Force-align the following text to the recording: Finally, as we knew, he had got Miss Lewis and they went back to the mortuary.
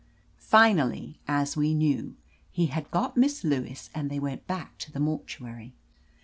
Finally, 0.39 1.19
as 1.27 1.55
we 1.55 1.75
knew, 1.75 2.15
he 2.49 2.65
had 2.65 2.89
got 2.89 3.15
Miss 3.15 3.43
Lewis 3.43 3.91
and 3.93 4.09
they 4.09 4.17
went 4.19 4.47
back 4.47 4.79
to 4.79 4.91
the 4.91 4.99
mortuary. 4.99 5.75